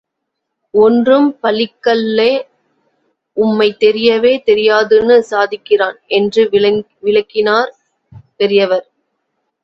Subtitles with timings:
[0.73, 2.31] ஒன்றும் பலிக்கல்லே
[3.37, 6.43] உம்மைத் தெரியவே தெரியாதுன்னு சாதிக்கிறான் என்று
[7.01, 7.69] விளக்கினார்
[8.37, 8.85] பெரியவர்.